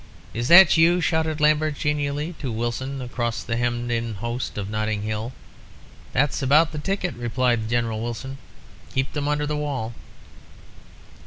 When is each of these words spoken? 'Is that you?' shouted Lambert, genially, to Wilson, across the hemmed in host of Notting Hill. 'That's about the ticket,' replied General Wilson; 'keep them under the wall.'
'Is 0.33 0.47
that 0.47 0.77
you?' 0.77 0.99
shouted 0.99 1.39
Lambert, 1.39 1.75
genially, 1.77 2.33
to 2.39 2.51
Wilson, 2.51 3.03
across 3.03 3.43
the 3.43 3.55
hemmed 3.55 3.91
in 3.91 4.15
host 4.15 4.57
of 4.57 4.67
Notting 4.67 5.03
Hill. 5.03 5.31
'That's 6.11 6.41
about 6.41 6.71
the 6.71 6.79
ticket,' 6.79 7.13
replied 7.13 7.69
General 7.69 8.01
Wilson; 8.01 8.39
'keep 8.95 9.13
them 9.13 9.27
under 9.27 9.45
the 9.45 9.55
wall.' 9.57 9.93